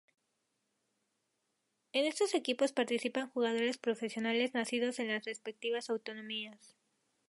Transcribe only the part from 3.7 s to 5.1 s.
profesionales nacidos en